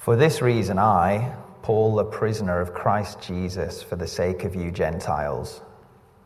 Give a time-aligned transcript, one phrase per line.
[0.00, 4.70] For this reason, I, Paul, the prisoner of Christ Jesus, for the sake of you
[4.70, 5.60] Gentiles,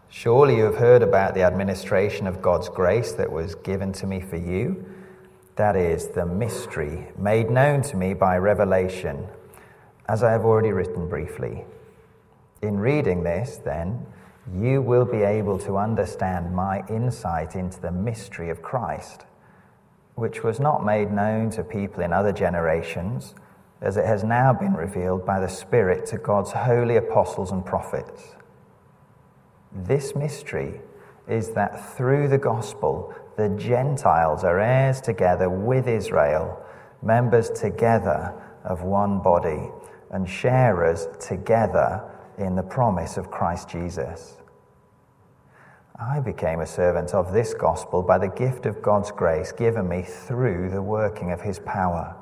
[0.09, 4.21] surely you have heard about the administration of God's grace that was given to me
[4.21, 4.85] for you.
[5.57, 9.27] That is, the mystery made known to me by revelation,
[10.09, 11.65] as I have already written briefly.
[12.63, 14.07] In reading this, then,
[14.57, 19.25] you will be able to understand my insight into the mystery of Christ,
[20.15, 23.35] which was not made known to people in other generations
[23.81, 28.35] as it has now been revealed by the Spirit to God's holy apostles and prophets.
[29.73, 30.81] This mystery
[31.29, 36.65] is that through the gospel, the Gentiles are heirs together with Israel,
[37.03, 38.33] members together
[38.65, 39.71] of one body,
[40.11, 42.03] and sharers together
[42.39, 44.37] in the promise of Christ Jesus.
[45.99, 50.03] I became a servant of this gospel by the gift of God's grace given me
[50.03, 52.17] through the working of his power.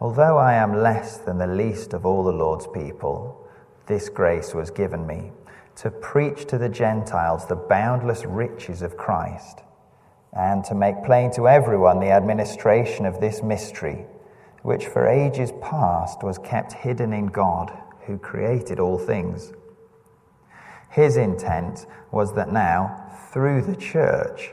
[0.00, 3.48] Although I am less than the least of all the Lord's people,
[3.86, 5.32] this grace was given me
[5.76, 9.60] to preach to the Gentiles the boundless riches of Christ,
[10.32, 14.06] and to make plain to everyone the administration of this mystery,
[14.62, 19.52] which for ages past was kept hidden in God, who created all things.
[20.90, 24.52] His intent was that now, through the church,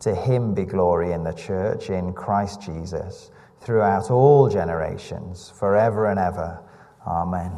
[0.00, 3.30] to him be glory in the church in Christ Jesus
[3.60, 6.60] throughout all generations, forever and ever.
[7.06, 7.52] Amen.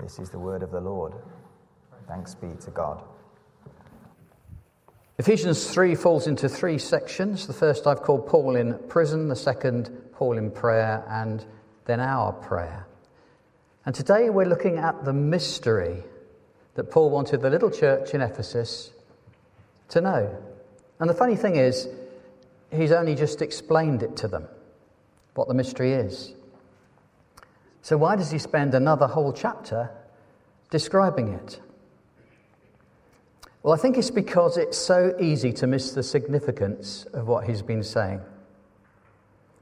[0.00, 1.14] This is the word of the Lord.
[2.08, 3.02] Thanks be to God.
[5.18, 7.46] Ephesians 3 falls into three sections.
[7.46, 11.44] The first I've called Paul in prison, the second, Paul in prayer, and
[11.84, 12.86] then our prayer.
[13.84, 16.04] And today we're looking at the mystery
[16.74, 18.92] that Paul wanted the little church in Ephesus
[19.88, 20.49] to know.
[21.00, 21.88] And the funny thing is,
[22.70, 24.46] he's only just explained it to them
[25.34, 26.34] what the mystery is.
[27.82, 29.90] So, why does he spend another whole chapter
[30.70, 31.60] describing it?
[33.62, 37.62] Well, I think it's because it's so easy to miss the significance of what he's
[37.62, 38.20] been saying.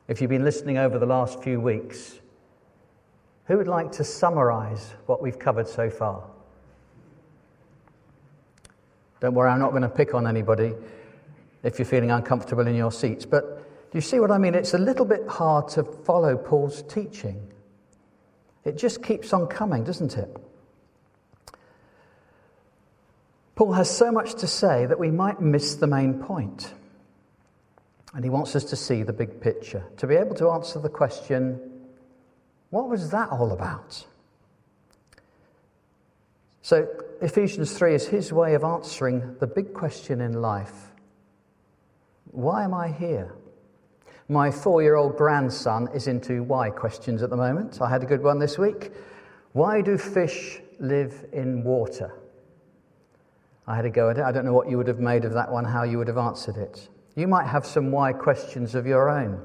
[0.09, 2.19] If you've been listening over the last few weeks,
[3.47, 6.25] who would like to summarize what we've covered so far?
[9.21, 10.75] Don't worry, I'm not going to pick on anybody
[11.69, 13.59] if you're feeling uncomfortable in your seats, but
[13.91, 14.55] do you see what I mean?
[14.55, 17.41] It's a little bit hard to follow Paul's teaching.
[18.65, 20.37] It just keeps on coming, doesn't it?
[23.55, 26.73] Paul has so much to say that we might miss the main point.
[28.15, 30.89] And he wants us to see the big picture, to be able to answer the
[30.89, 31.61] question
[32.71, 34.07] what was that all about?
[36.61, 36.87] So,
[37.23, 40.88] Ephesians 3 is his way of answering the big question in life
[42.33, 43.35] why am I here?
[44.29, 47.81] My four year old grandson is into why questions at the moment.
[47.81, 48.93] I had a good one this week.
[49.53, 52.13] Why do fish live in water?
[53.67, 54.25] I had a go at it.
[54.25, 56.19] I don't know what you would have made of that one, how you would have
[56.19, 56.89] answered it.
[57.17, 59.41] You might have some why questions of your own.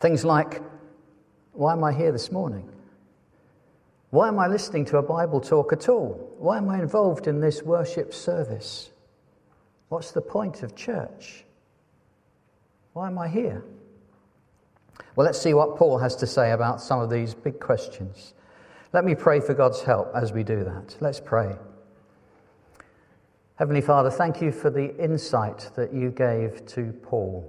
[0.00, 0.60] Things like,
[1.52, 2.68] why am I here this morning?
[4.10, 6.34] Why am I listening to a Bible talk at all?
[6.38, 8.90] Why am I involved in this worship service?
[9.94, 11.44] What's the point of church?
[12.94, 13.62] Why am I here?
[15.14, 18.34] Well, let's see what Paul has to say about some of these big questions.
[18.92, 20.96] Let me pray for God's help as we do that.
[20.98, 21.54] Let's pray.
[23.54, 27.48] Heavenly Father, thank you for the insight that you gave to Paul.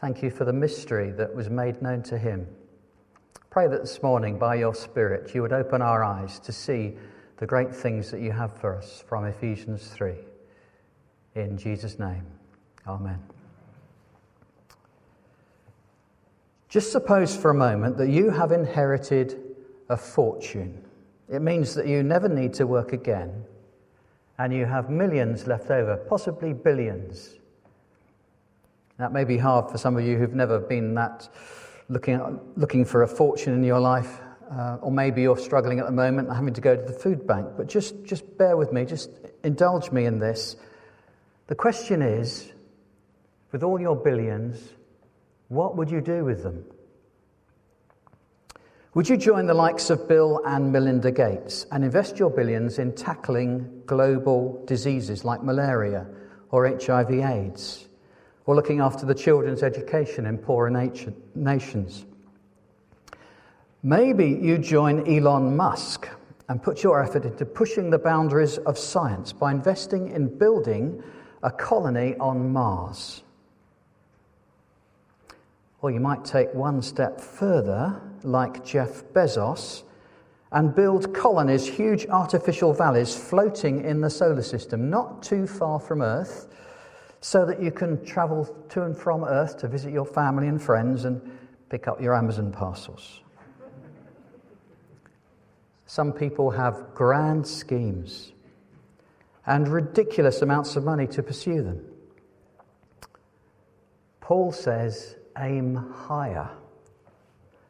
[0.00, 2.46] Thank you for the mystery that was made known to him.
[3.50, 6.96] Pray that this morning, by your Spirit, you would open our eyes to see
[7.36, 10.14] the great things that you have for us from Ephesians 3.
[11.38, 12.26] In Jesus' name,
[12.84, 13.22] Amen.
[16.68, 19.40] Just suppose for a moment that you have inherited
[19.88, 20.82] a fortune.
[21.28, 23.44] It means that you never need to work again,
[24.38, 27.36] and you have millions left over, possibly billions.
[28.98, 31.28] That may be hard for some of you who've never been that
[31.88, 34.18] looking, looking for a fortune in your life,
[34.50, 37.46] uh, or maybe you're struggling at the moment having to go to the food bank.
[37.56, 39.10] But just, just bear with me, just
[39.44, 40.56] indulge me in this.
[41.48, 42.52] The question is
[43.52, 44.74] with all your billions,
[45.48, 46.64] what would you do with them?
[48.92, 52.92] Would you join the likes of Bill and Melinda Gates and invest your billions in
[52.92, 56.06] tackling global diseases like malaria
[56.50, 57.88] or HIV/AIDS,
[58.44, 60.70] or looking after the children's education in poorer
[61.34, 62.04] nations?
[63.82, 66.08] Maybe you join Elon Musk
[66.48, 71.02] and put your effort into pushing the boundaries of science by investing in building
[71.42, 73.22] a colony on Mars.
[75.80, 79.84] Or you might take one step further, like Jeff Bezos,
[80.50, 86.02] and build colonies, huge artificial valleys floating in the solar system, not too far from
[86.02, 86.48] Earth,
[87.20, 91.04] so that you can travel to and from Earth to visit your family and friends
[91.04, 91.20] and
[91.68, 93.20] pick up your Amazon parcels.
[95.86, 98.32] Some people have grand schemes
[99.48, 101.82] and ridiculous amounts of money to pursue them.
[104.20, 106.50] Paul says, aim higher.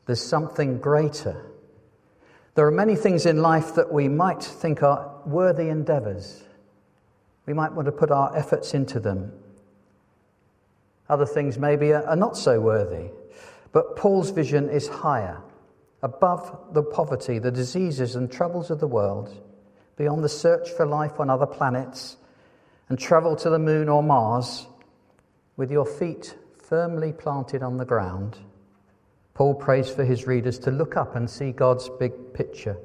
[0.05, 1.47] There's something greater.
[2.57, 6.43] There are many things in life that we might think are worthy endeavors.
[7.47, 9.33] We might want to put our efforts into them.
[11.09, 13.11] Other things maybe are not so worthy.
[13.71, 15.41] But Paul's vision is higher,
[16.03, 19.48] above the poverty, the diseases, and troubles of the world,
[19.99, 22.17] beyond the search for life on other planets,
[22.89, 24.67] and travel to the moon or Mars
[25.56, 28.39] with your feet firmly planted on the ground,
[29.35, 32.79] Paul prays for his readers to look up and see God's big picture.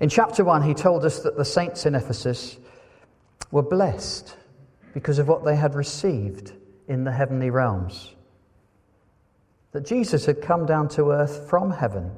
[0.00, 2.58] In chapter 1, he told us that the saints in Ephesus
[3.50, 4.36] were blessed
[4.94, 6.52] because of what they had received
[6.88, 8.14] in the heavenly realms.
[9.72, 12.12] That Jesus had come down to earth from heaven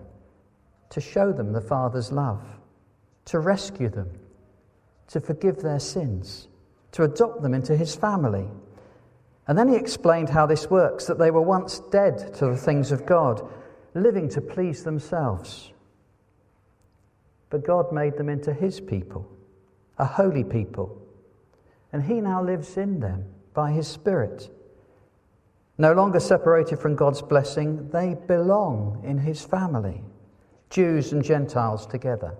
[0.90, 2.42] to show them the Father's love,
[3.26, 4.10] to rescue them,
[5.08, 6.48] to forgive their sins,
[6.92, 8.48] to adopt them into his family
[9.46, 12.92] and then he explained how this works that they were once dead to the things
[12.92, 13.46] of God,
[13.94, 15.72] living to please themselves.
[17.50, 19.28] But God made them into his people,
[19.98, 21.00] a holy people,
[21.92, 24.50] and he now lives in them by his Spirit.
[25.76, 30.02] No longer separated from God's blessing, they belong in his family,
[30.70, 32.34] Jews and Gentiles together.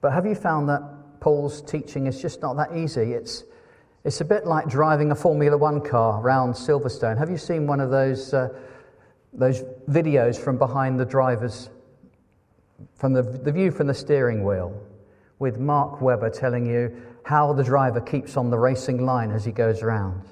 [0.00, 0.82] But have you found that
[1.20, 3.12] Paul's teaching is just not that easy?
[3.12, 3.44] It's
[4.02, 7.18] it's a bit like driving a Formula One car around Silverstone.
[7.18, 8.48] Have you seen one of those, uh,
[9.34, 11.68] those videos from behind the driver's,
[12.94, 14.74] from the, the view from the steering wheel,
[15.38, 19.52] with Mark Webber telling you how the driver keeps on the racing line as he
[19.52, 20.22] goes around?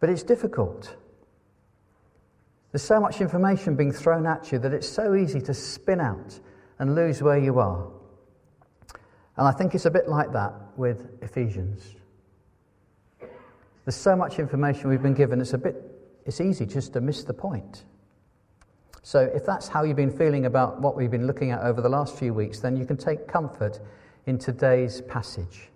[0.00, 0.96] But it's difficult.
[2.72, 6.40] There's so much information being thrown at you that it's so easy to spin out
[6.78, 7.86] and lose where you are.
[9.36, 11.96] And I think it's a bit like that with Ephesians.
[13.84, 15.76] There's so much information we've been given, it's a bit,
[16.24, 17.84] it's easy just to miss the point.
[19.02, 21.88] So if that's how you've been feeling about what we've been looking at over the
[21.90, 23.80] last few weeks, then you can take comfort
[24.24, 25.68] in today's passage.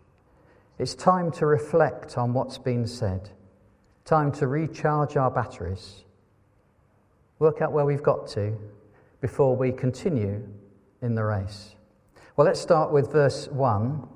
[0.79, 3.29] It's time to reflect on what's been said,
[4.07, 6.05] time to recharge our batteries,
[7.39, 8.57] work out where we've got to
[9.21, 10.49] before we continue
[11.03, 11.75] in the race.
[12.39, 14.09] Well, let's start with verse 1.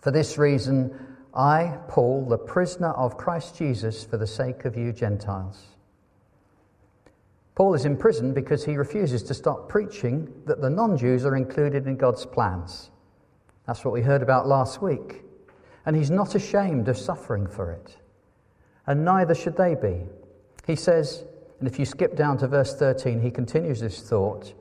[0.00, 0.92] For this reason,
[1.32, 5.64] I, Paul, the prisoner of Christ Jesus, for the sake of you Gentiles.
[7.54, 11.36] Paul is in prison because he refuses to stop preaching that the non Jews are
[11.36, 12.90] included in God's plans.
[13.68, 15.22] That's what we heard about last week.
[15.86, 17.98] And he's not ashamed of suffering for it.
[18.88, 20.08] And neither should they be.
[20.66, 21.22] He says,
[21.60, 24.54] and if you skip down to verse 13, he continues this thought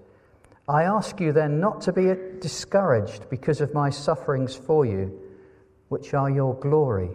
[0.67, 5.17] I ask you then not to be discouraged because of my sufferings for you
[5.89, 7.09] which are your glory.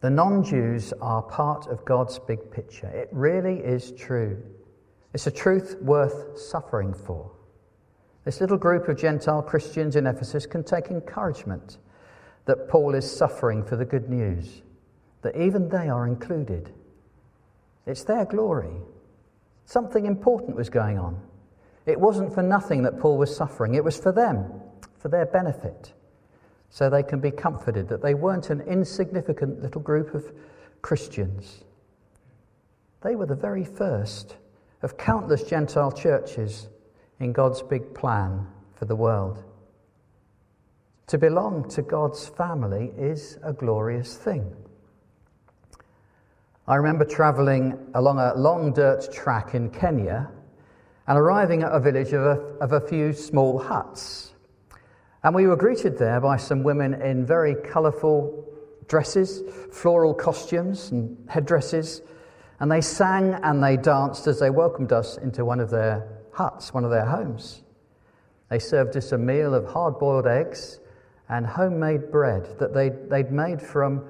[0.00, 2.88] The non Jews are part of God's big picture.
[2.88, 4.42] It really is true.
[5.12, 7.30] It's a truth worth suffering for.
[8.24, 11.78] This little group of Gentile Christians in Ephesus can take encouragement
[12.46, 14.62] that Paul is suffering for the good news,
[15.22, 16.72] that even they are included.
[17.86, 18.76] It's their glory.
[19.66, 21.20] Something important was going on.
[21.86, 24.46] It wasn't for nothing that Paul was suffering, it was for them,
[24.98, 25.92] for their benefit.
[26.70, 30.32] So they can be comforted that they weren't an insignificant little group of
[30.82, 31.62] Christians.
[33.02, 34.36] They were the very first
[34.82, 36.68] of countless Gentile churches
[37.20, 39.44] in God's big plan for the world.
[41.08, 44.54] To belong to God's family is a glorious thing.
[46.66, 50.30] I remember travelling along a long dirt track in Kenya
[51.06, 54.32] and arriving at a village of a, of a few small huts.
[55.22, 58.46] And we were greeted there by some women in very colourful
[58.88, 59.42] dresses,
[59.72, 62.02] floral costumes, and headdresses.
[62.60, 66.74] And they sang and they danced as they welcomed us into one of their huts,
[66.74, 67.62] one of their homes.
[68.50, 70.80] They served us a meal of hard boiled eggs
[71.28, 74.06] and homemade bread that they'd, they'd made from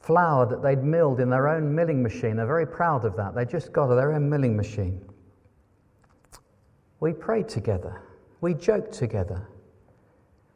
[0.00, 2.36] flour that they'd milled in their own milling machine.
[2.36, 3.34] They're very proud of that.
[3.34, 5.00] They just got their own milling machine.
[7.04, 8.00] We prayed together.
[8.40, 9.46] We joked together.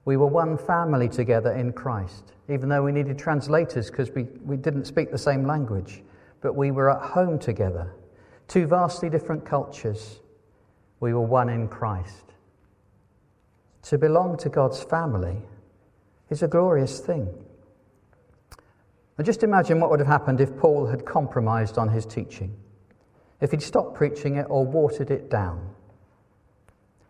[0.07, 4.57] We were one family together in Christ, even though we needed translators because we, we
[4.57, 6.02] didn't speak the same language.
[6.40, 7.93] But we were at home together.
[8.47, 10.21] Two vastly different cultures.
[11.00, 12.33] We were one in Christ.
[13.83, 15.43] To belong to God's family
[16.31, 17.28] is a glorious thing.
[19.19, 22.57] And just imagine what would have happened if Paul had compromised on his teaching,
[23.43, 25.75] if he'd stopped preaching it or watered it down.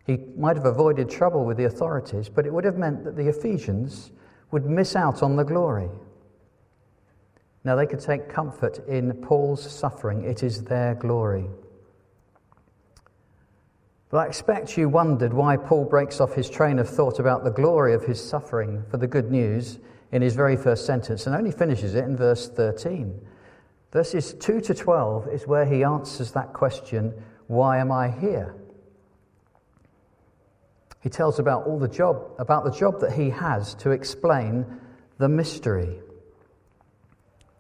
[0.09, 3.29] He might have avoided trouble with the authorities, but it would have meant that the
[3.29, 4.11] Ephesians
[4.51, 5.91] would miss out on the glory.
[7.63, 11.45] Now they could take comfort in Paul's suffering, it is their glory.
[14.09, 17.51] But I expect you wondered why Paul breaks off his train of thought about the
[17.51, 19.79] glory of his suffering for the good news
[20.11, 23.15] in his very first sentence and only finishes it in verse 13.
[23.93, 27.13] Verses 2 to 12 is where he answers that question
[27.49, 28.55] why am I here?
[31.09, 34.67] He tells about all the job about the job that he has to explain
[35.17, 36.01] the mystery.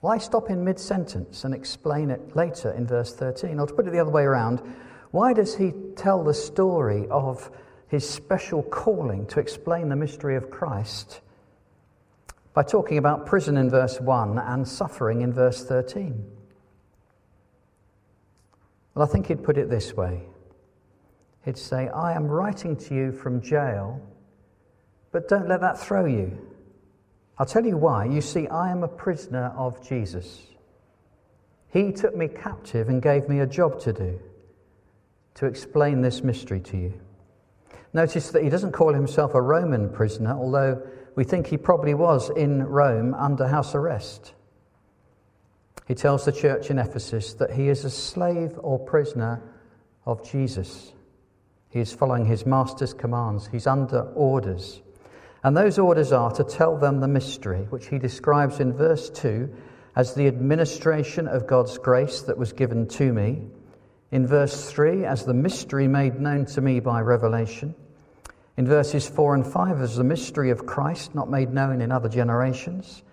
[0.00, 3.58] Why stop in mid sentence and explain it later in verse 13?
[3.58, 4.60] Or to put it the other way around,
[5.12, 7.50] why does he tell the story of
[7.86, 11.22] his special calling to explain the mystery of Christ
[12.52, 16.22] by talking about prison in verse 1 and suffering in verse 13?
[18.94, 20.26] Well, I think he'd put it this way
[21.48, 24.02] He'd say, I am writing to you from jail,
[25.12, 26.36] but don't let that throw you.
[27.38, 28.04] I'll tell you why.
[28.04, 30.42] You see, I am a prisoner of Jesus.
[31.72, 34.20] He took me captive and gave me a job to do
[35.36, 37.00] to explain this mystery to you.
[37.94, 42.28] Notice that he doesn't call himself a Roman prisoner, although we think he probably was
[42.28, 44.34] in Rome under house arrest.
[45.86, 49.40] He tells the church in Ephesus that he is a slave or prisoner
[50.04, 50.92] of Jesus.
[51.70, 54.80] He is following his master's commands, he's under orders.
[55.44, 59.54] And those orders are to tell them the mystery, which he describes in verse 2
[59.94, 63.46] as the administration of God's grace that was given to me.
[64.10, 67.74] In verse 3, as the mystery made known to me by revelation
[68.58, 72.08] in verses 4 and 5 as the mystery of Christ not made known in other
[72.08, 73.04] generations.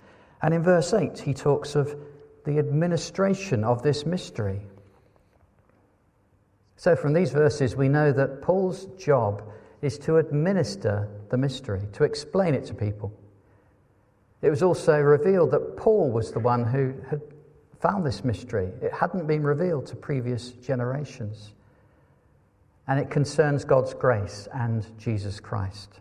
[0.41, 1.95] And in verse 8, he talks of
[2.45, 4.61] the administration of this mystery.
[6.77, 9.43] So, from these verses, we know that Paul's job
[9.81, 13.13] is to administer the mystery, to explain it to people.
[14.41, 17.21] It was also revealed that Paul was the one who had
[17.79, 18.71] found this mystery.
[18.81, 21.53] It hadn't been revealed to previous generations
[22.87, 25.99] and it concerns God's grace and Jesus Christ.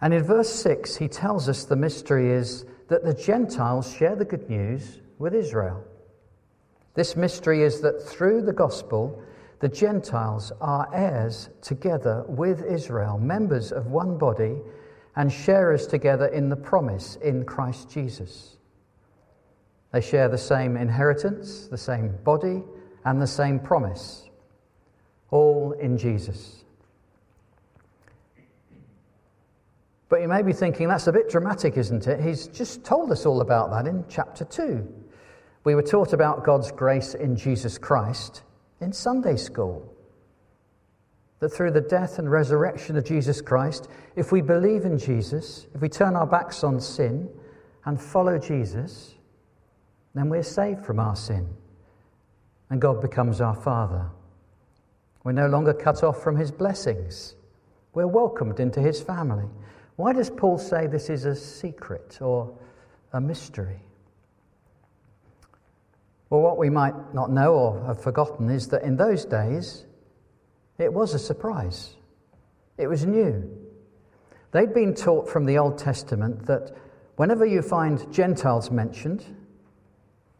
[0.00, 4.24] And in verse 6, he tells us the mystery is that the Gentiles share the
[4.24, 5.84] good news with Israel.
[6.94, 9.22] This mystery is that through the gospel,
[9.60, 14.56] the Gentiles are heirs together with Israel, members of one body,
[15.16, 18.56] and sharers together in the promise in Christ Jesus.
[19.92, 22.62] They share the same inheritance, the same body,
[23.04, 24.28] and the same promise
[25.30, 26.64] all in Jesus.
[30.08, 32.20] But you may be thinking, that's a bit dramatic, isn't it?
[32.20, 35.03] He's just told us all about that in chapter 2.
[35.64, 38.42] We were taught about God's grace in Jesus Christ
[38.80, 39.90] in Sunday school.
[41.40, 45.80] That through the death and resurrection of Jesus Christ, if we believe in Jesus, if
[45.80, 47.28] we turn our backs on sin
[47.86, 49.14] and follow Jesus,
[50.14, 51.48] then we're saved from our sin.
[52.70, 54.06] and God becomes our Father.
[55.22, 57.36] We're no longer cut off from His blessings.
[57.92, 59.44] We're welcomed into His family.
[59.96, 62.52] Why does Paul say this is a secret or
[63.12, 63.80] a mystery?
[66.34, 69.84] Well, what we might not know or have forgotten is that in those days,
[70.78, 71.94] it was a surprise.
[72.76, 73.48] It was new.
[74.50, 76.72] They'd been taught from the Old Testament that
[77.14, 79.24] whenever you find Gentiles mentioned,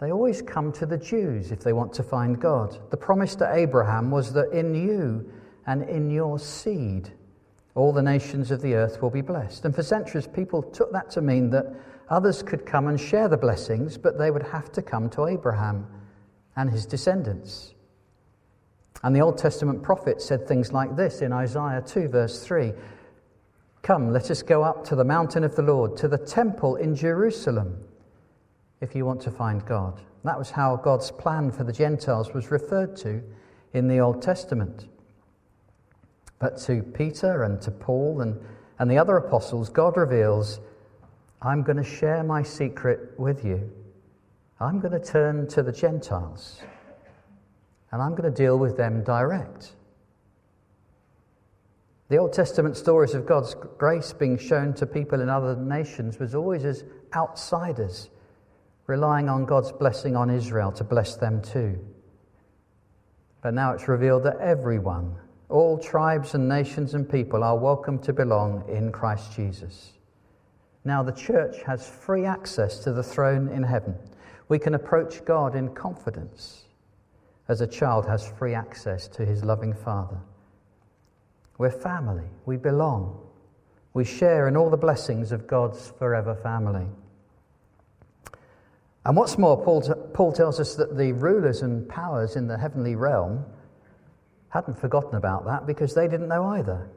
[0.01, 2.77] they always come to the Jews if they want to find God.
[2.91, 5.31] The promise to Abraham was that in you
[5.65, 7.13] and in your seed,
[7.77, 9.65] all the nations of the earth will be blessed.
[9.65, 11.73] And for centuries, people took that to mean that
[12.09, 15.87] others could come and share the blessings, but they would have to come to Abraham
[16.57, 17.75] and his descendants.
[19.03, 22.73] And the Old Testament prophet said things like this in Isaiah 2, verse 3
[23.83, 26.97] Come, let us go up to the mountain of the Lord, to the temple in
[26.97, 27.77] Jerusalem,
[28.81, 30.01] if you want to find God.
[30.25, 33.23] That was how God's plan for the Gentiles was referred to
[33.75, 34.89] in the Old Testament.
[36.39, 38.41] But to Peter and to Paul and,
[38.79, 40.61] and the other apostles, God reveals,
[41.43, 43.71] I'm going to share my secret with you.
[44.61, 46.61] I'm going to turn to the Gentiles
[47.95, 49.77] and I'm going to deal with them direct.
[52.09, 56.35] The Old Testament stories of God's grace being shown to people in other nations was
[56.35, 58.11] always as outsiders,
[58.89, 61.79] relying on God's blessing on Israel to bless them too.
[63.43, 65.15] But now it's revealed that everyone,
[65.49, 69.93] all tribes and nations and people, are welcome to belong in Christ Jesus.
[70.85, 73.95] Now the church has free access to the throne in heaven.
[74.49, 76.65] We can approach God in confidence
[77.49, 80.19] as a child has free access to his loving father.
[81.59, 83.21] We're family, we belong,
[83.93, 86.87] we share in all the blessings of God's forever family.
[89.07, 92.59] And what's more, Paul, t- Paul tells us that the rulers and powers in the
[92.59, 93.45] heavenly realm
[94.49, 96.89] hadn't forgotten about that because they didn't know either.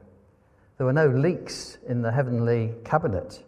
[0.78, 3.42] There were no leaks in the heavenly cabinet.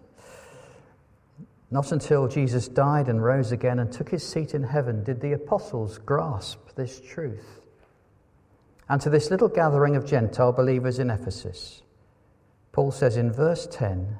[1.70, 5.32] Not until Jesus died and rose again and took his seat in heaven did the
[5.32, 7.60] apostles grasp this truth.
[8.88, 11.82] And to this little gathering of Gentile believers in Ephesus,
[12.72, 14.18] Paul says in verse 10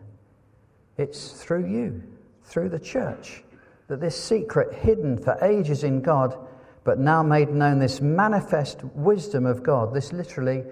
[0.96, 2.02] it's through you,
[2.44, 3.42] through the church,
[3.88, 6.36] that this secret hidden for ages in God,
[6.84, 10.62] but now made known, this manifest wisdom of God, this literally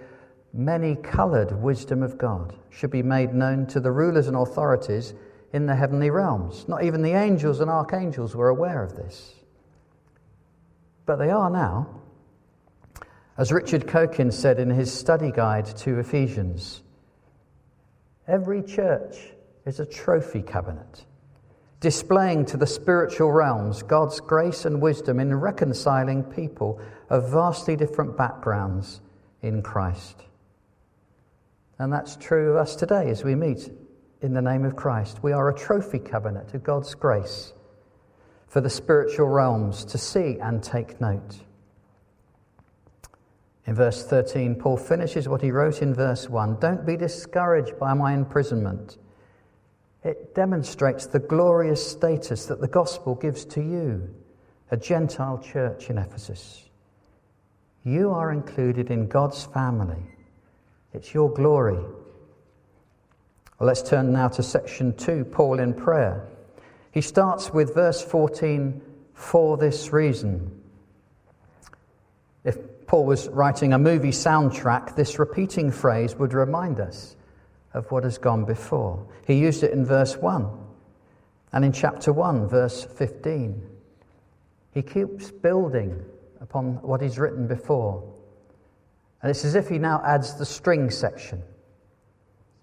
[0.52, 5.14] many coloured wisdom of God, should be made known to the rulers and authorities
[5.52, 6.66] in the heavenly realms.
[6.68, 9.34] Not even the angels and archangels were aware of this.
[11.06, 11.88] But they are now.
[13.36, 16.82] As Richard Coekin said in his study guide to Ephesians,
[18.26, 19.16] every church
[19.64, 21.04] is a trophy cabinet,
[21.80, 26.80] displaying to the spiritual realms God's grace and wisdom in reconciling people
[27.10, 29.00] of vastly different backgrounds
[29.40, 30.24] in Christ.
[31.78, 33.70] And that's true of us today as we meet
[34.20, 35.22] in the name of Christ.
[35.22, 37.52] We are a trophy cabinet of God's grace
[38.48, 41.38] for the spiritual realms to see and take note.
[43.66, 47.92] In verse 13, Paul finishes what he wrote in verse 1 Don't be discouraged by
[47.94, 48.96] my imprisonment.
[50.02, 54.08] It demonstrates the glorious status that the gospel gives to you,
[54.70, 56.64] a Gentile church in Ephesus.
[57.84, 60.02] You are included in God's family.
[60.94, 61.84] It's your glory
[63.58, 66.24] well, let's turn now to section 2, Paul in prayer.
[66.92, 68.80] He starts with verse 14
[69.14, 70.62] for this reason.
[72.44, 77.16] If Paul was writing a movie soundtrack, this repeating phrase would remind us
[77.74, 79.04] of what has gone before.
[79.26, 80.48] He used it in verse 1
[81.52, 83.60] and in chapter 1, verse 15.
[84.72, 86.04] He keeps building
[86.40, 88.04] upon what he's written before.
[89.20, 91.42] And it's as if he now adds the string section.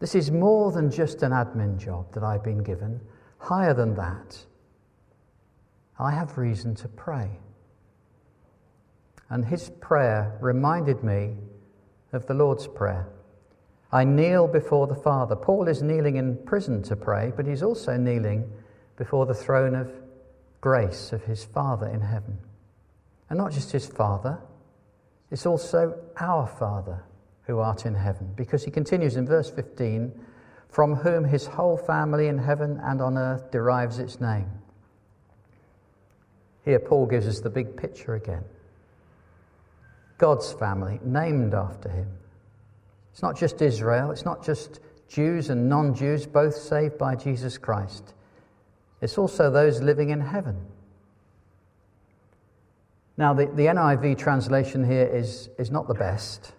[0.06, 3.02] This is more than just an admin job that I've been given,
[3.40, 4.38] higher than that.
[5.98, 7.40] I have reason to pray.
[9.32, 11.38] And his prayer reminded me
[12.14, 13.08] of the Lord's Prayer.
[13.92, 15.36] I kneel before the Father.
[15.36, 18.48] Paul is kneeling in prison to pray, but he's also kneeling
[18.98, 19.92] before the throne of
[20.62, 22.38] grace of his Father in heaven.
[23.32, 24.38] And not just his Father,
[25.32, 27.04] it's also our Father
[27.48, 28.34] who art in heaven.
[28.36, 30.12] Because he continues in verse 15,
[30.70, 34.50] from whom his whole family in heaven and on earth derives its name.
[36.66, 38.44] Here, Paul gives us the big picture again
[40.18, 42.08] God's family, named after him.
[43.12, 47.58] It's not just Israel, it's not just Jews and non Jews, both saved by Jesus
[47.58, 48.14] Christ.
[49.02, 50.58] It's also those living in heaven.
[53.18, 56.54] Now, the, the NIV translation here is, is not the best.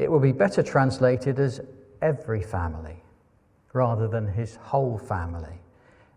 [0.00, 1.60] It will be better translated as
[2.00, 3.02] every family
[3.74, 5.60] rather than his whole family.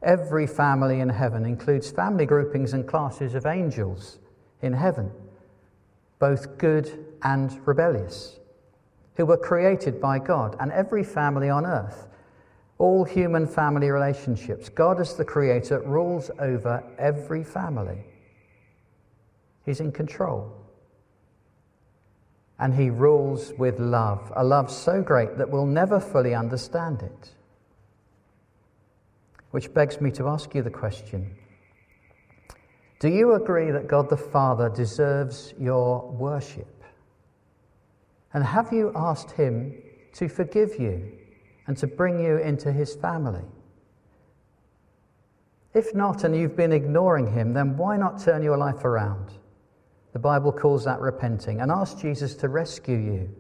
[0.02, 4.20] Every family in heaven includes family groupings and classes of angels
[4.62, 5.12] in heaven,
[6.18, 8.40] both good and rebellious,
[9.18, 12.08] who were created by God, and every family on earth.
[12.78, 14.70] All human family relationships.
[14.70, 18.06] God, as the creator, rules over every family.
[19.66, 20.63] He's in control.
[22.64, 27.32] And he rules with love, a love so great that we'll never fully understand it.
[29.52, 31.36] Which begs me to ask you the question
[33.02, 36.86] Do you agree that God the Father deserves your worship?
[38.34, 39.76] And have you asked Him
[40.14, 41.12] to forgive you
[41.68, 43.44] and to bring you into His family?
[45.74, 49.34] If not, and you've been ignoring Him, then why not turn your life around?
[50.14, 53.36] The Bible calls that repenting and ask Jesus to rescue you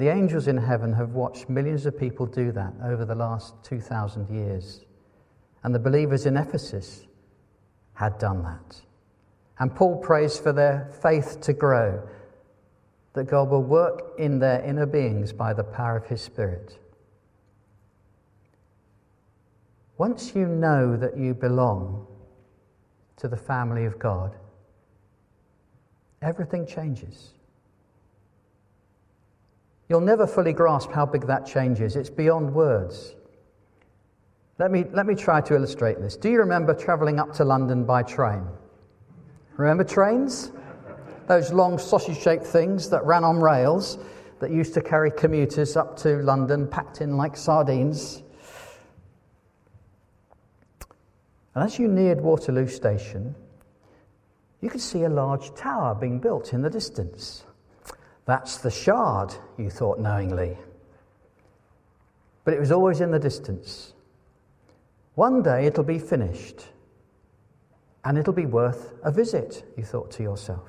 [0.00, 4.30] the angels in heaven have watched millions of people do that over the last 2,000
[4.34, 4.80] years.
[5.62, 7.06] And the believers in Ephesus
[7.92, 8.80] had done that.
[9.58, 12.02] And Paul prays for their faith to grow,
[13.12, 16.78] that God will work in their inner beings by the power of his Spirit.
[19.98, 22.06] Once you know that you belong
[23.18, 24.34] to the family of God,
[26.22, 27.34] everything changes.
[29.88, 31.96] You'll never fully grasp how big that change is.
[31.96, 33.14] It's beyond words.
[34.58, 36.16] Let me, let me try to illustrate this.
[36.16, 38.46] Do you remember travelling up to London by train?
[39.56, 40.52] Remember trains?
[41.26, 43.98] Those long sausage shaped things that ran on rails
[44.38, 48.22] that used to carry commuters up to London packed in like sardines.
[51.54, 53.34] And as you neared Waterloo Station,
[54.60, 57.44] you could see a large tower being built in the distance.
[58.26, 60.58] That's the shard, you thought knowingly.
[62.44, 63.94] But it was always in the distance.
[65.14, 66.66] One day it'll be finished,
[68.04, 70.68] and it'll be worth a visit, you thought to yourself.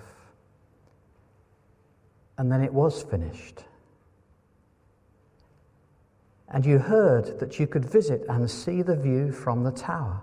[2.37, 3.63] And then it was finished.
[6.49, 10.21] And you heard that you could visit and see the view from the tower.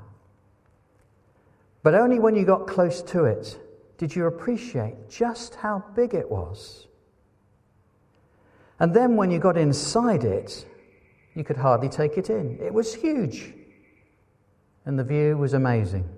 [1.83, 3.59] But only when you got close to it
[3.99, 6.87] did you appreciate just how big it was.
[8.81, 10.67] And then when you got inside it,
[11.35, 12.59] you could hardly take it in.
[12.61, 13.53] It was huge.
[14.87, 16.09] And the view was amazing.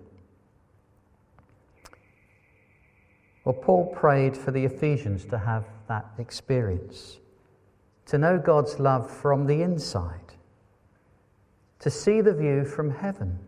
[3.44, 7.18] Well, Paul prayed for the Ephesians to have that experience,
[8.06, 10.34] to know God's love from the inside,
[11.80, 13.38] to see the view from heaven,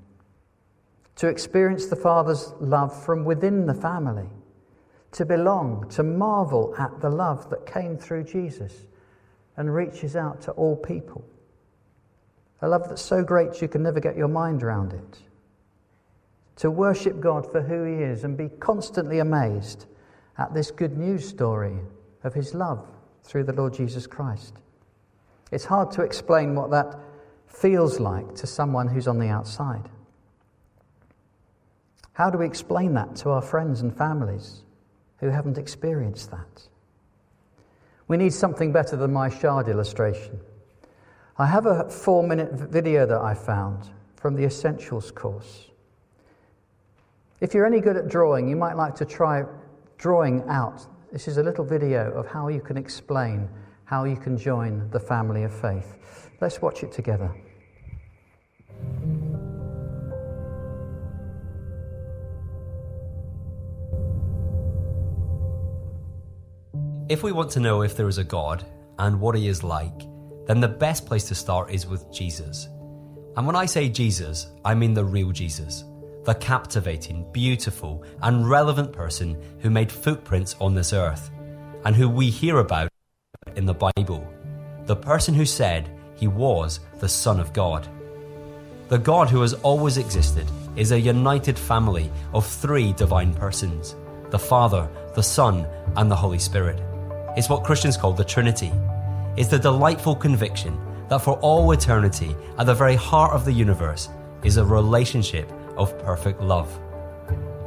[1.17, 4.29] to experience the Father's love from within the family,
[5.13, 8.87] to belong, to marvel at the love that came through Jesus
[9.57, 11.25] and reaches out to all people.
[12.63, 15.19] A love that's so great you can never get your mind around it.
[16.57, 19.87] To worship God for who He is and be constantly amazed
[20.39, 21.79] at this good news story
[22.25, 22.87] of His love
[23.25, 24.55] through the Lord Jesus Christ.
[25.51, 26.99] It's hard to explain what that
[27.47, 29.91] feels like to someone who's on the outside.
[32.15, 34.63] How do we explain that to our friends and families
[35.19, 36.69] who haven't experienced that?
[38.09, 40.39] We need something better than my shard illustration.
[41.39, 45.69] I have a four minute video that I found from the Essentials course.
[47.41, 49.45] If you're any good at drawing, you might like to try
[49.97, 50.87] drawing out.
[51.11, 53.49] This is a little video of how you can explain
[53.85, 55.99] how you can join the family of faith.
[56.41, 57.35] Let's watch it together.
[67.13, 68.65] If we want to know if there is a God
[68.99, 70.09] and what he is like,
[70.47, 72.71] then the best place to start is with Jesus.
[73.37, 75.85] And when I say Jesus, I mean the real Jesus,
[76.25, 81.31] the captivating, beautiful, and relevant person who made footprints on this earth,
[81.85, 82.89] and who we hear about
[83.57, 84.27] in the Bible,
[84.87, 87.87] the person who said he was the Son of God.
[88.89, 90.47] The God who has always existed
[90.77, 93.97] is a united family of three divine persons
[94.31, 96.83] the Father, the Son, and the Holy Spirit.
[97.35, 98.71] It's what Christians call the Trinity.
[99.39, 104.11] It's the delightful conviction that for all eternity, at the very heart of the universe,
[104.45, 106.71] is a relationship of perfect love.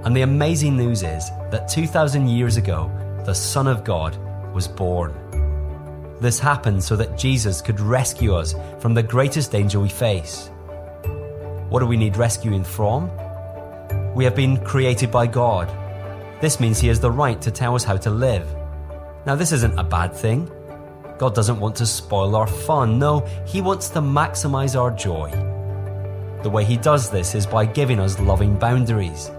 [0.03, 2.91] And the amazing news is that 2,000 years ago,
[3.25, 4.15] the Son of God
[4.53, 5.13] was born.
[6.21, 10.51] This happened so that Jesus could rescue us from the greatest danger we face.
[11.69, 13.09] What do we need rescuing from?
[14.13, 15.69] We have been created by God.
[16.39, 18.47] This means He has the right to tell us how to live.
[19.25, 20.51] Now, this isn't a bad thing.
[21.17, 22.99] God doesn't want to spoil our fun.
[22.99, 25.31] No, He wants to maximize our joy.
[26.43, 29.31] The way He does this is by giving us loving boundaries.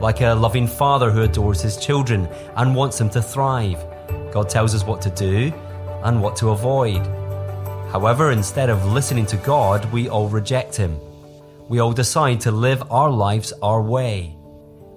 [0.00, 3.84] Like a loving father who adores his children and wants them to thrive,
[4.32, 5.52] God tells us what to do
[6.04, 7.04] and what to avoid.
[7.90, 10.98] However, instead of listening to God, we all reject Him.
[11.68, 14.36] We all decide to live our lives our way.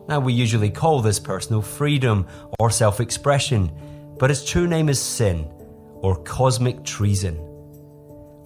[0.09, 2.27] Now, we usually call this personal freedom
[2.59, 3.71] or self expression,
[4.19, 5.49] but its true name is sin
[6.01, 7.37] or cosmic treason.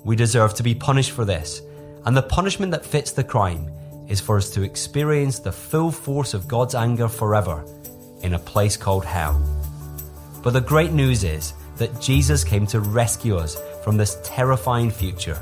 [0.03, 1.62] We deserve to be punished for this,
[2.05, 3.71] and the punishment that fits the crime
[4.07, 7.63] is for us to experience the full force of God's anger forever
[8.21, 9.41] in a place called hell.
[10.43, 15.41] But the great news is that Jesus came to rescue us from this terrifying future.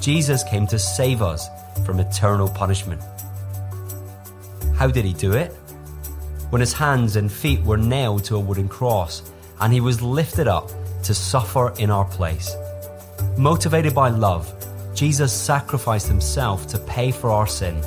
[0.00, 1.48] Jesus came to save us
[1.86, 3.00] from eternal punishment.
[4.74, 5.52] How did he do it?
[6.50, 9.22] When his hands and feet were nailed to a wooden cross
[9.60, 10.70] and he was lifted up
[11.04, 12.54] to suffer in our place.
[13.36, 14.52] Motivated by love,
[14.94, 17.80] Jesus sacrificed himself to pay for our sin.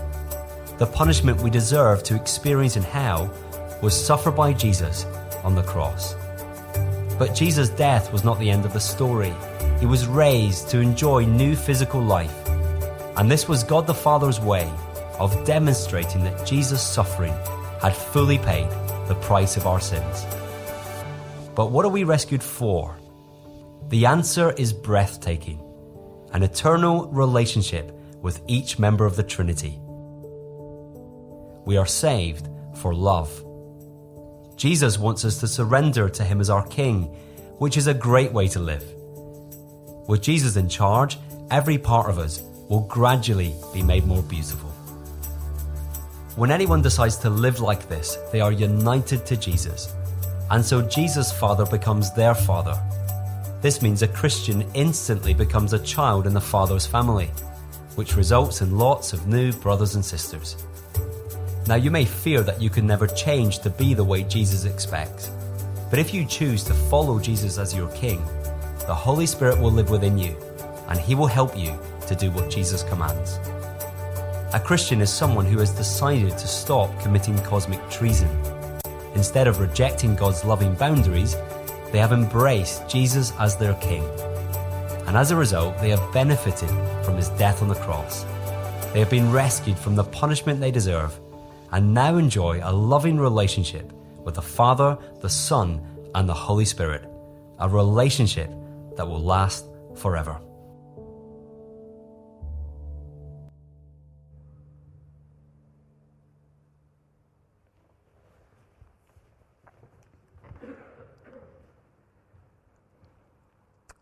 [0.78, 3.32] The punishment we deserve to experience in hell
[3.82, 5.06] was suffered by Jesus
[5.44, 6.16] on the cross.
[7.18, 9.34] But Jesus' death was not the end of the story.
[9.80, 12.36] He was raised to enjoy new physical life.
[13.18, 14.70] And this was God the Father's way
[15.20, 17.34] of demonstrating that Jesus' suffering
[17.82, 18.70] had fully paid
[19.08, 20.26] the price of our sins.
[21.56, 22.98] But what are we rescued for?
[23.88, 25.62] The answer is breathtaking
[26.34, 29.80] an eternal relationship with each member of the Trinity.
[31.66, 33.32] We are saved for love.
[34.58, 37.04] Jesus wants us to surrender to Him as our King,
[37.60, 38.84] which is a great way to live.
[40.10, 41.18] With Jesus in charge,
[41.52, 44.70] every part of us will gradually be made more beautiful.
[46.36, 49.94] When anyone decides to live like this, they are united to Jesus.
[50.52, 52.80] And so Jesus' Father becomes their Father
[53.66, 57.32] this means a Christian instantly becomes a child in the Father's family,
[57.96, 60.56] which results in lots of new brothers and sisters.
[61.68, 65.32] Now, you may fear that you can never change to be the way Jesus expects,
[65.90, 68.24] but if you choose to follow Jesus as your King,
[68.86, 70.38] the Holy Spirit will live within you,
[70.88, 73.40] and He will help you to do what Jesus commands.
[74.54, 78.30] A Christian is someone who has decided to stop committing cosmic treason.
[79.16, 81.36] Instead of rejecting God's loving boundaries,
[81.92, 84.04] they have embraced Jesus as their King.
[85.08, 86.70] And as a result, they have benefited
[87.04, 88.26] from his death on the cross.
[88.92, 91.20] They have been rescued from the punishment they deserve
[91.72, 93.92] and now enjoy a loving relationship
[94.24, 95.82] with the Father, the Son,
[96.14, 97.04] and the Holy Spirit,
[97.60, 98.50] a relationship
[98.96, 100.40] that will last forever.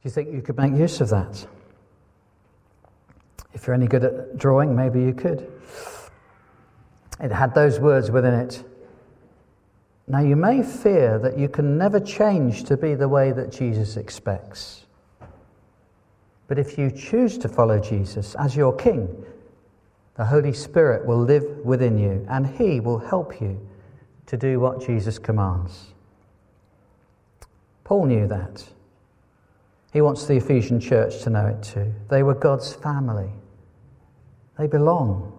[0.04, 1.48] You think you could make use of that?
[3.54, 5.52] If you're any good at drawing, maybe you could.
[7.20, 8.64] It had those words within it.
[10.08, 13.96] Now, you may fear that you can never change to be the way that Jesus
[13.96, 14.86] expects.
[16.48, 19.26] But if you choose to follow Jesus as your King,
[20.16, 23.66] the Holy Spirit will live within you and He will help you
[24.26, 25.94] to do what Jesus commands.
[27.84, 28.64] Paul knew that.
[29.94, 31.94] He wants the Ephesian church to know it too.
[32.10, 33.30] They were God's family,
[34.58, 35.30] they belong.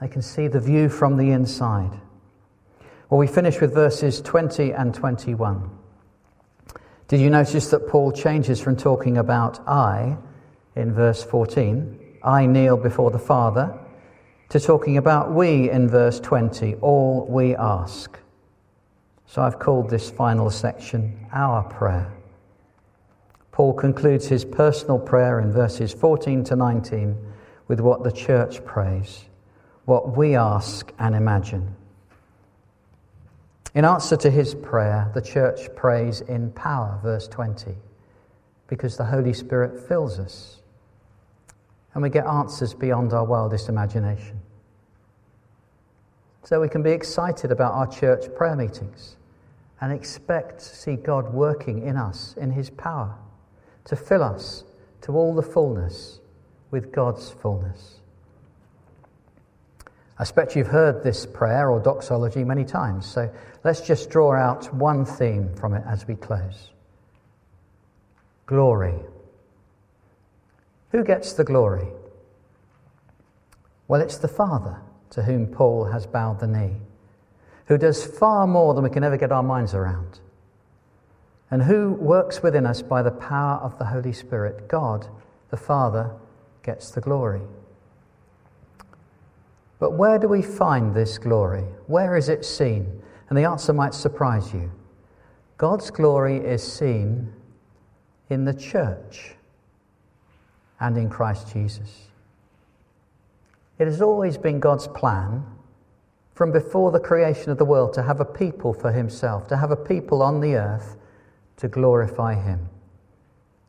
[0.00, 1.90] They can see the view from the inside.
[3.10, 5.68] Well, we finish with verses 20 and 21.
[7.08, 10.16] Did you notice that Paul changes from talking about I
[10.76, 13.76] in verse 14, I kneel before the Father,
[14.50, 18.16] to talking about we in verse 20, all we ask?
[19.26, 22.17] So I've called this final section our prayer.
[23.58, 27.18] Paul concludes his personal prayer in verses 14 to 19
[27.66, 29.24] with what the church prays,
[29.84, 31.74] what we ask and imagine.
[33.74, 37.74] In answer to his prayer, the church prays in power, verse 20,
[38.68, 40.62] because the Holy Spirit fills us
[41.94, 44.40] and we get answers beyond our wildest imagination.
[46.44, 49.16] So we can be excited about our church prayer meetings
[49.80, 53.18] and expect to see God working in us in his power
[53.88, 54.64] to fill us
[55.02, 56.20] to all the fullness
[56.70, 58.00] with God's fullness.
[60.18, 63.32] I expect you've heard this prayer or doxology many times, so
[63.64, 66.70] let's just draw out one theme from it as we close
[68.46, 68.98] glory.
[70.90, 71.86] Who gets the glory?
[73.88, 74.78] Well, it's the Father.
[75.10, 76.76] to whom Paul has bowed the knee,
[77.66, 80.20] who does far more than we can ever get our minds around,
[81.50, 84.68] and who works within us by the power of the Holy Spirit.
[84.68, 85.08] God,
[85.50, 86.10] the Father,
[86.62, 87.40] gets the glory.
[89.78, 91.64] But where do we find this glory?
[91.86, 93.02] Where is it seen?
[93.28, 94.70] And the answer might surprise you.
[95.56, 97.32] God's glory is seen
[98.28, 99.34] in the church
[100.80, 102.08] and in Christ Jesus.
[103.78, 105.44] It has always been God's plan
[106.34, 109.70] from before the creation of the world to have a people for himself, to have
[109.70, 110.96] a people on the earth
[111.58, 112.68] to glorify him.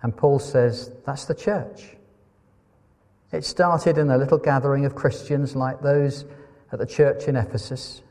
[0.02, 1.98] And Paul says that's the church.
[3.32, 6.26] It started in a little gathering of Christians like those
[6.72, 8.02] at the church in Ephesus.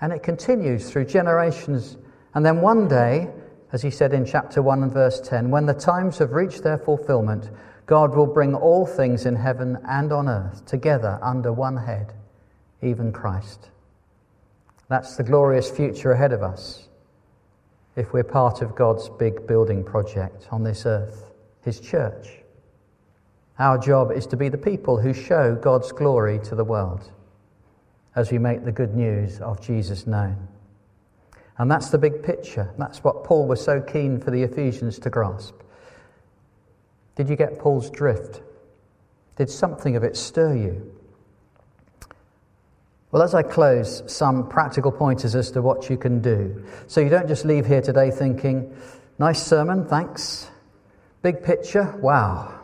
[0.00, 1.96] And it continues through generations.
[2.34, 3.28] And then one day,
[3.72, 6.78] as he said in chapter 1 and verse 10, when the times have reached their
[6.78, 7.50] fulfillment,
[7.86, 12.12] God will bring all things in heaven and on earth together under one head,
[12.82, 13.70] even Christ.
[14.88, 16.88] That's the glorious future ahead of us
[17.96, 21.30] if we're part of God's big building project on this earth,
[21.62, 22.28] His church.
[23.58, 27.10] Our job is to be the people who show God's glory to the world
[28.16, 30.48] as we make the good news of Jesus known.
[31.58, 32.68] And that's the big picture.
[32.78, 35.54] That's what Paul was so keen for the Ephesians to grasp.
[37.14, 38.42] Did you get Paul's drift?
[39.36, 40.92] Did something of it stir you?
[43.14, 46.64] Well, as I close, some practical pointers as to what you can do.
[46.88, 48.76] So you don't just leave here today thinking,
[49.20, 50.50] nice sermon, thanks.
[51.22, 52.58] Big picture, wow.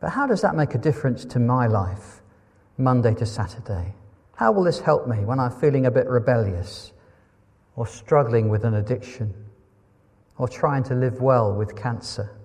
[0.00, 2.22] But how does that make a difference to my life,
[2.76, 3.94] Monday to Saturday?
[4.34, 6.90] How will this help me when I'm feeling a bit rebellious,
[7.76, 9.32] or struggling with an addiction,
[10.38, 12.36] or trying to live well with cancer?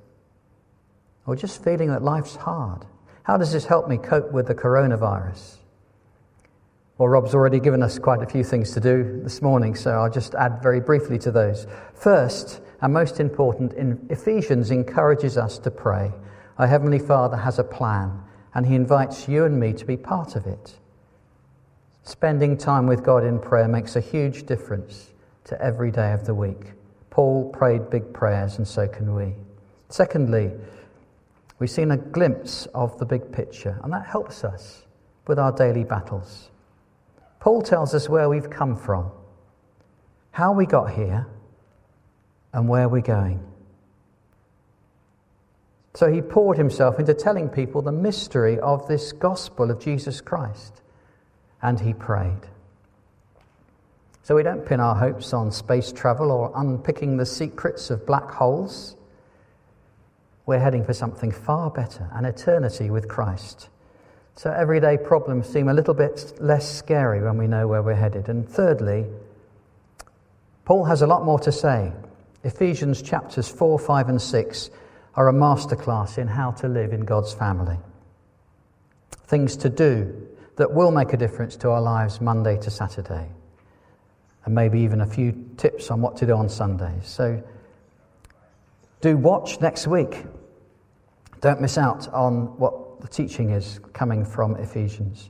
[1.26, 2.86] or just feeling that life's hard?
[3.24, 5.59] How does this help me cope with the coronavirus?
[7.00, 10.12] Well, Rob's already given us quite a few things to do this morning, so I'll
[10.12, 11.66] just add very briefly to those.
[11.94, 16.12] First, and most important, in Ephesians encourages us to pray.
[16.58, 18.22] Our Heavenly Father has a plan,
[18.54, 20.78] and He invites you and me to be part of it.
[22.04, 25.14] Spending time with God in prayer makes a huge difference
[25.46, 26.74] to every day of the week.
[27.12, 29.36] Paul prayed big prayers, and so can we.
[29.88, 30.52] Secondly,
[31.60, 34.86] We've seen a glimpse of the big picture, and that helps us
[35.28, 36.50] with our daily battles.
[37.40, 39.12] Paul tells us where we've come from,
[40.32, 41.28] how we got here,
[42.54, 43.44] and where we're going.
[45.94, 50.82] So he poured himself into telling people the mystery of this gospel of Jesus Christ,
[51.62, 52.48] and he prayed.
[54.24, 58.30] So we don't pin our hopes on space travel or unpicking the secrets of black
[58.30, 58.96] holes.
[60.46, 63.70] We're heading for something far better an eternity with Christ.
[64.40, 68.30] So everyday problems seem a little bit less scary when we know where we're headed.
[68.30, 69.06] And thirdly,
[70.64, 71.92] Paul has a lot more to say.
[72.46, 74.70] Ephesians chapters 4, 5, and 6
[75.16, 77.76] are a masterclass in how to live in God's family.
[79.26, 83.28] Things to do that will make a difference to our lives Monday to Saturday.
[84.46, 87.06] And maybe even a few tips on what to do on Sundays.
[87.06, 87.44] So
[89.02, 90.24] do watch next week.
[91.42, 92.58] Don't miss out on
[93.00, 95.30] the teaching is coming from Ephesians.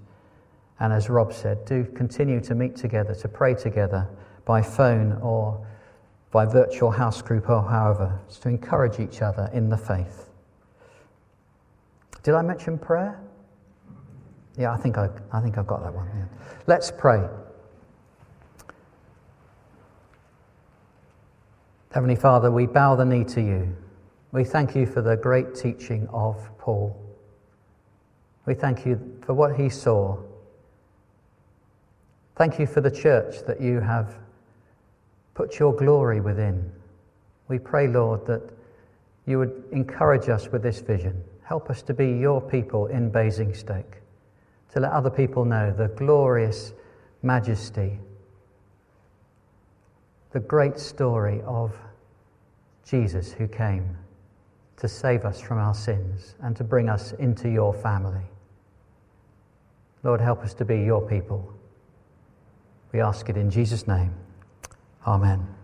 [0.79, 4.07] And as Rob said, do continue to meet together, to pray together
[4.45, 5.65] by phone or
[6.31, 10.29] by virtual house group or however, to encourage each other in the faith.
[12.23, 13.19] Did I mention prayer?
[14.57, 16.07] Yeah, I think, I, I think I've got that one.
[16.15, 16.25] Yeah.
[16.67, 17.27] Let's pray.
[21.91, 23.75] Heavenly Father, we bow the knee to you.
[24.31, 27.08] We thank you for the great teaching of Paul.
[28.49, 30.17] We thank you for what he saw.
[32.35, 34.15] Thank you for the church that you have
[35.35, 36.71] put your glory within.
[37.47, 38.41] We pray, Lord, that
[39.27, 41.23] you would encourage us with this vision.
[41.43, 43.97] Help us to be your people in Basingstoke,
[44.73, 46.73] to let other people know the glorious
[47.21, 47.99] majesty,
[50.31, 51.77] the great story of
[52.83, 53.95] Jesus who came
[54.77, 58.25] to save us from our sins and to bring us into your family.
[60.03, 61.53] Lord, help us to be your people.
[62.91, 64.13] We ask it in Jesus' name.
[65.05, 65.58] Amen.